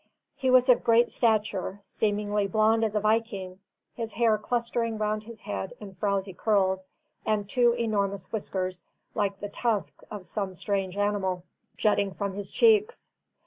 He 0.35 0.49
was 0.49 0.67
of 0.67 0.83
great 0.83 1.11
stature, 1.11 1.79
seemingly 1.83 2.47
blonde 2.47 2.83
as 2.83 2.95
a 2.95 2.99
viking, 2.99 3.59
his 3.93 4.13
hair 4.13 4.35
clustering 4.39 4.97
round 4.97 5.25
his 5.25 5.41
head 5.41 5.73
in 5.79 5.93
frowsy 5.93 6.33
curls, 6.33 6.89
and 7.23 7.47
two 7.47 7.73
enormous 7.73 8.31
whiskers, 8.31 8.81
like 9.13 9.39
the 9.39 9.49
tusks 9.49 10.03
of 10.09 10.25
some 10.25 10.55
strange 10.55 10.97
animal, 10.97 11.43
jutting 11.77 12.15
from 12.15 12.33
his 12.33 12.49
cheeks. 12.49 13.11